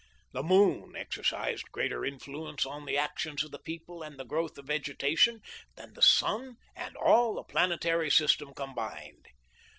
The 0.31 0.41
moon 0.41 0.95
exercised 0.95 1.71
greater 1.71 2.03
influence 2.03 2.65
on 2.65 2.85
the 2.87 2.97
actions 2.97 3.43
of 3.43 3.51
the 3.51 3.59
people 3.59 4.01
and 4.01 4.17
the 4.19 4.25
growth 4.25 4.57
of 4.57 4.65
vegetation 4.65 5.41
than 5.75 5.93
the 5.93 6.01
sun 6.01 6.55
and 6.75 6.95
all 6.97 7.35
the 7.35 7.43
planetary 7.43 8.09
sys 8.09 8.35
tem 8.35 8.51
combined. 8.55 9.27